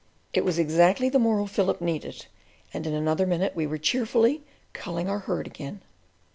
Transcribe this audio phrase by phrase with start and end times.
[0.33, 2.25] It was exactly the moral fillip needed,
[2.73, 4.41] and in another minute we were cheerfully
[4.73, 5.81] "culling our herd" again.